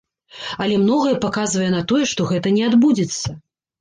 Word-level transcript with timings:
Але 0.63 0.77
многае 0.85 1.13
паказвае 1.27 1.69
на 1.75 1.81
тое, 1.91 2.03
што 2.13 2.21
гэта 2.33 2.55
не 2.59 2.63
адбудзецца. 2.71 3.27